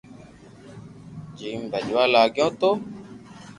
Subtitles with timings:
[1.37, 2.69] جيم ڀجوا لاگيو تو